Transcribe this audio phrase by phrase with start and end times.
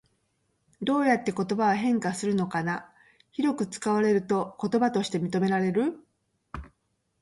[0.81, 2.91] どうやって言葉は変化するのかな？
[3.33, 6.03] 広く使われると言葉として認められる？